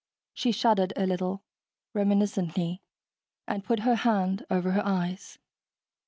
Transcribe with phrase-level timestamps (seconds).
[0.33, 1.43] She shuddered a little,
[1.93, 2.81] reminiscently,
[3.47, 5.37] and put her hand over her eyes.